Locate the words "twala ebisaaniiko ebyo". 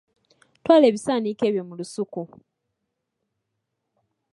0.63-1.63